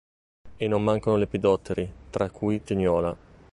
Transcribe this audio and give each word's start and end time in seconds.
E 0.57 0.67
non 0.67 0.81
mancano 0.81 1.15
lepidotteri, 1.15 1.87
tra 2.09 2.27
cui 2.31 2.63
tignola. 2.63 3.15